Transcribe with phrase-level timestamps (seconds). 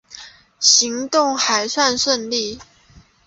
[0.59, 2.59] 行动还算顺利